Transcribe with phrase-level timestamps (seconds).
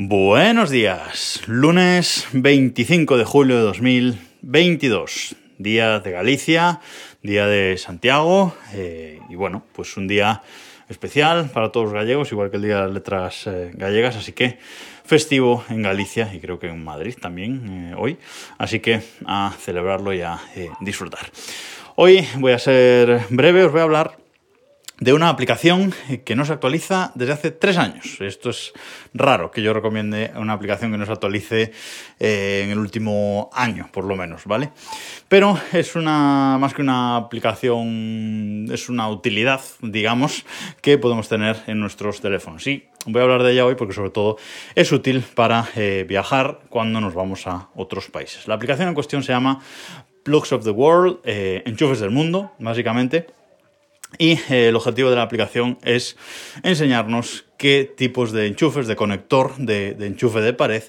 [0.00, 6.78] Buenos días, lunes 25 de julio de 2022, día de Galicia,
[7.20, 10.42] día de Santiago eh, y bueno, pues un día
[10.88, 14.30] especial para todos los gallegos, igual que el día de las letras eh, gallegas, así
[14.30, 14.60] que
[15.04, 18.18] festivo en Galicia y creo que en Madrid también eh, hoy,
[18.56, 20.38] así que a celebrarlo y a
[20.80, 21.26] disfrutar.
[21.96, 24.17] Hoy voy a ser breve, os voy a hablar
[25.00, 25.94] de una aplicación
[26.24, 28.20] que no se actualiza desde hace tres años.
[28.20, 28.72] Esto es
[29.14, 31.72] raro que yo recomiende una aplicación que no se actualice
[32.18, 34.70] eh, en el último año, por lo menos, ¿vale?
[35.28, 40.44] Pero es una, más que una aplicación, es una utilidad, digamos,
[40.80, 42.66] que podemos tener en nuestros teléfonos.
[42.66, 44.36] Y voy a hablar de ella hoy porque sobre todo
[44.74, 48.48] es útil para eh, viajar cuando nos vamos a otros países.
[48.48, 49.60] La aplicación en cuestión se llama
[50.24, 53.37] Plugs of the World, eh, enchufes del mundo, básicamente
[54.16, 56.16] y eh, el objetivo de la aplicación es
[56.62, 60.82] enseñarnos qué tipos de enchufes, de conector, de, enchufe de pared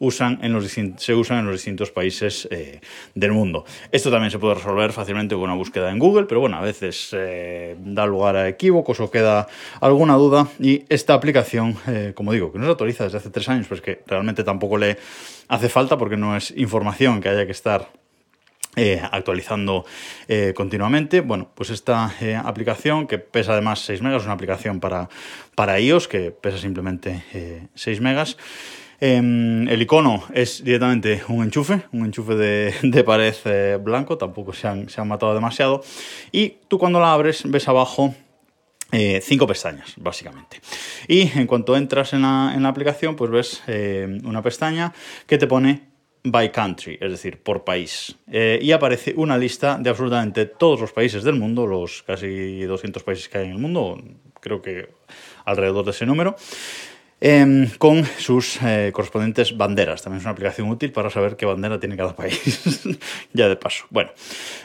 [0.00, 2.80] usan en los se usan en los distintos países eh,
[3.14, 3.64] del mundo.
[3.92, 7.10] Esto también se puede resolver fácilmente con una búsqueda en Google, pero bueno, a veces
[7.12, 9.46] eh, da lugar a equívocos o queda
[9.80, 10.48] alguna duda.
[10.58, 11.76] Y esta aplicación,
[12.14, 14.98] como digo, que no se actualiza desde hace tres años, pues que realmente tampoco le
[15.46, 17.88] hace falta porque no es información que haya que estar
[18.76, 19.84] eh, actualizando
[20.26, 21.20] eh, continuamente.
[21.20, 25.08] Bueno, pues esta eh, aplicación que pesa además 6 megas, es una aplicación para,
[25.54, 28.36] para iOS que pesa simplemente 6 megas.
[29.00, 34.88] Em, el icono es directamente un enchufe, un enchufe de, pared blanco, tampoco se han,
[34.88, 35.82] se han, matado demasiado.
[36.32, 38.14] Y tú cuando la abres ves abajo
[39.22, 40.60] cinco pestañas, básicamente.
[41.08, 43.62] Y en cuanto entras en la, en la aplicación, pues ves
[44.22, 44.92] una pestaña
[45.26, 45.93] que te pone
[46.24, 48.16] by country, es decir, por país.
[48.32, 53.02] Eh, y aparece una lista de absolutamente todos los países del mundo, los casi 200
[53.02, 54.02] países que hay en el mundo,
[54.40, 54.88] creo que
[55.44, 56.34] alrededor de ese número,
[57.20, 60.02] em, con sus eh, correspondientes banderas.
[60.02, 62.82] También es una aplicación útil para saber qué bandera tiene cada país,
[63.34, 63.84] ya de paso.
[63.90, 64.10] Bueno,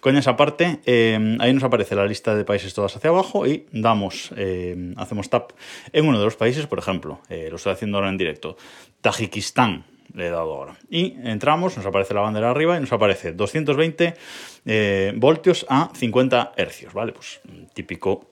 [0.00, 3.66] con esa parte, em, ahí nos aparece la lista de países todas hacia abajo y
[3.72, 5.52] damos, em, hacemos tap
[5.92, 8.56] en uno de los países, por ejemplo, eh, lo estoy haciendo ahora en directo,
[9.02, 10.76] Tajikistán le he dado ahora.
[10.90, 14.14] Y entramos, nos aparece la bandera arriba y nos aparece 220
[14.64, 17.12] eh, voltios a 50 hercios, ¿vale?
[17.12, 17.40] Pues
[17.74, 18.30] típico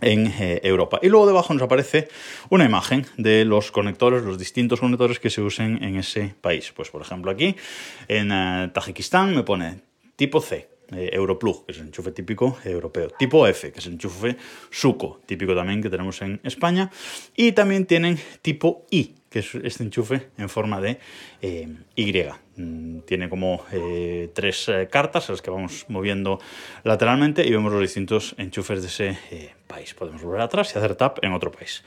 [0.00, 1.00] en eh, Europa.
[1.02, 2.08] Y luego debajo nos aparece
[2.50, 6.72] una imagen de los conectores, los distintos conectores que se usen en ese país.
[6.74, 7.56] Pues por ejemplo aquí
[8.06, 9.80] en eh, Tajikistán me pone
[10.16, 13.10] tipo C, Europlug, que es el enchufe típico europeo.
[13.18, 14.36] Tipo F, que es el enchufe
[14.70, 16.90] suco, típico también que tenemos en España.
[17.36, 20.98] Y también tienen tipo I, que es este enchufe en forma de
[21.42, 22.14] eh, Y.
[22.56, 26.40] Mm, tiene como eh, tres eh, cartas las que vamos moviendo
[26.82, 29.94] lateralmente y vemos los distintos enchufes de ese país.
[29.94, 31.84] Podemos volver atrás y hacer tap en otro país.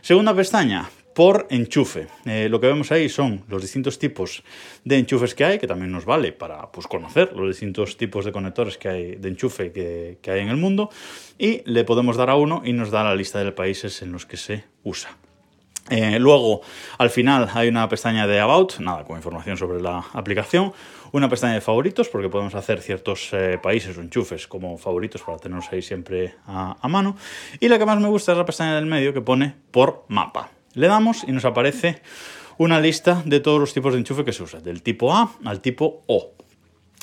[0.00, 2.08] Segunda pestaña, por enchufe.
[2.24, 4.42] lo que vemos ahí son los distintos tipos
[4.84, 8.32] de enchufes que hay, que también nos vale para pues, conocer los distintos tipos de
[8.32, 10.90] conectores que hay de enchufe que, que hay en el mundo.
[11.38, 14.26] Y le podemos dar a uno y nos da la lista de países en los
[14.26, 15.16] que se usa.
[15.90, 16.60] Eh, luego,
[16.98, 20.72] al final, hay una pestaña de About, nada, con información sobre la aplicación.
[21.10, 25.38] Una pestaña de favoritos, porque podemos hacer ciertos eh, países o enchufes como favoritos para
[25.38, 27.16] tenerlos ahí siempre a, a, mano.
[27.60, 30.50] Y la que más me gusta es la pestaña del medio que pone por mapa.
[30.74, 32.00] Le damos y nos aparece
[32.56, 35.60] una lista de todos los tipos de enchufe que se usa, del tipo A al
[35.60, 36.32] tipo O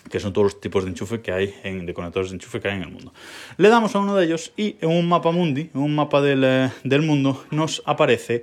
[0.09, 2.77] que son todos los tipos de enchufe que hay, en, conectores de enchufe que hay
[2.77, 3.13] en el mundo.
[3.57, 6.43] Le damos a uno de ellos y en un mapa mundi, en un mapa del,
[6.43, 8.41] eh, del mundo, nos aparece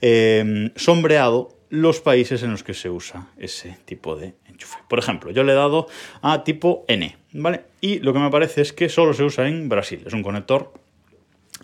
[0.00, 4.78] eh, sombreado los países en los que se usa ese tipo de enchufe.
[4.88, 5.86] Por ejemplo, yo le he dado
[6.22, 7.64] a tipo N, ¿vale?
[7.80, 10.02] Y lo que me parece es que solo se usa en Brasil.
[10.06, 10.72] Es un conector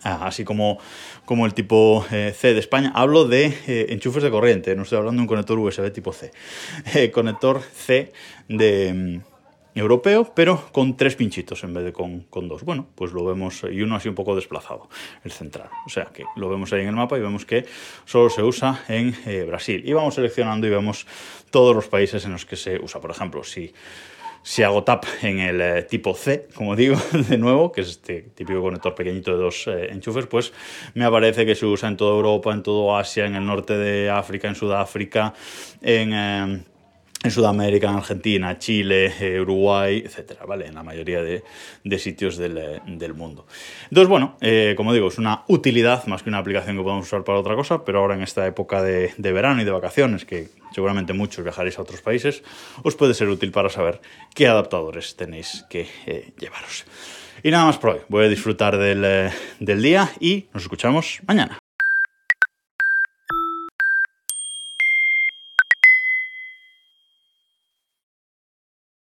[0.03, 0.77] Ah, así como,
[1.25, 2.91] como el tipo eh, C de España.
[2.93, 6.31] Hablo de enchufes de corriente, no estoy hablando de un conector USB tipo C.
[7.11, 8.13] Conector C
[8.47, 9.36] de mm,
[9.77, 12.63] europeo, pero con tres pinchitos en vez de con, con, dos.
[12.63, 14.89] Bueno, pues lo vemos, y uno así un poco desplazado,
[15.23, 15.69] el central.
[15.85, 17.65] O sea que lo vemos ahí en el mapa y vemos que
[18.05, 19.15] solo se usa en
[19.47, 19.83] Brasil.
[19.85, 21.05] Y vamos seleccionando y vemos
[21.51, 22.99] todos los países en los que se usa.
[22.99, 23.73] Por ejemplo, si
[24.47, 28.21] si hago tap en el eh, tipo C, como digo, de nuevo, que es este
[28.33, 30.53] típico conector pequeñito de dos eh, enchufes, pues
[30.93, 34.09] me aparece que se usa en toda Europa, en todo Asia, en el norte de
[34.09, 35.33] África, en Sudáfrica,
[35.81, 36.13] en...
[36.13, 36.63] Eh,
[37.23, 40.67] en Sudamérica, en Argentina, Chile, eh, Uruguay, etcétera, ¿vale?
[40.67, 41.43] En la mayoría de,
[41.97, 43.47] sitios eh, del, mundo.
[43.85, 47.23] Entonces, bueno, eh, como digo, es una utilidad más que una aplicación que podemos usar
[47.23, 51.13] para otra cosa, pero ahora en esta época de, verano y de vacaciones, que seguramente
[51.13, 52.43] muchos viajaréis a otros países,
[52.83, 53.99] os puede ser útil para saber
[54.35, 55.87] qué adaptadores tenéis que
[56.39, 56.85] llevaros.
[57.43, 57.99] Y nada más por hoy.
[58.09, 61.59] Voy a disfrutar del, del día y nos escuchamos mañana.